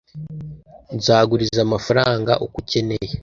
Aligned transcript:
nzaguriza 0.95 1.59
amafaranga 1.63 2.31
uko 2.45 2.55
ukeneye 2.61 3.11